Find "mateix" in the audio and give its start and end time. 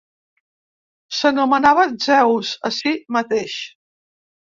3.19-3.59